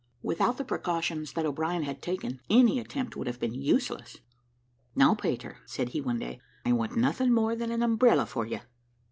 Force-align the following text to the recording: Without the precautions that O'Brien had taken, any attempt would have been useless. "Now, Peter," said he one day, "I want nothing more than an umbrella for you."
Without 0.23 0.57
the 0.57 0.63
precautions 0.65 1.33
that 1.33 1.45
O'Brien 1.45 1.83
had 1.83 2.01
taken, 2.01 2.39
any 2.49 2.79
attempt 2.79 3.15
would 3.15 3.27
have 3.27 3.39
been 3.39 3.53
useless. 3.53 4.17
"Now, 4.95 5.13
Peter," 5.13 5.57
said 5.67 5.89
he 5.89 6.01
one 6.01 6.17
day, 6.17 6.41
"I 6.65 6.71
want 6.71 6.97
nothing 6.97 7.31
more 7.31 7.55
than 7.55 7.69
an 7.71 7.83
umbrella 7.83 8.25
for 8.25 8.47
you." 8.47 8.61